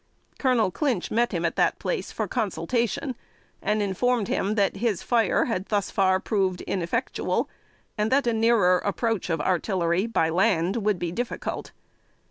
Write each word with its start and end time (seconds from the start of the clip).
Colonel 0.39 0.71
Clinch 0.71 1.11
met 1.11 1.31
him 1.31 1.45
at 1.45 1.57
that 1.57 1.77
place, 1.77 2.11
for 2.11 2.27
consultation, 2.27 3.13
and 3.61 3.83
informed 3.83 4.29
him 4.29 4.55
that 4.55 4.77
his 4.77 5.03
fire 5.03 5.45
had 5.45 5.67
thus 5.67 5.91
far 5.91 6.19
proved 6.19 6.61
ineffectual, 6.61 7.47
and 7.99 8.11
that 8.11 8.25
a 8.25 8.33
nearer 8.33 8.79
approach 8.79 9.29
of 9.29 9.39
artillery 9.39 10.07
by 10.07 10.27
land 10.29 10.77
would 10.77 10.97
be 10.97 11.11
difficult. 11.11 11.71